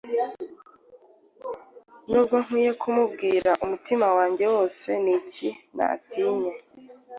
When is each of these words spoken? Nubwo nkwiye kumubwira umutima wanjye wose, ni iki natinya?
Nubwo 2.09 2.35
nkwiye 2.43 2.71
kumubwira 2.81 3.51
umutima 3.63 4.05
wanjye 4.17 4.45
wose, 4.53 4.87
ni 5.03 5.11
iki 5.19 5.49
natinya? 5.75 6.53